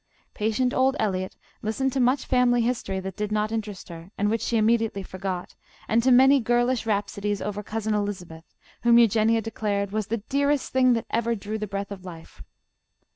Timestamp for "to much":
1.93-2.25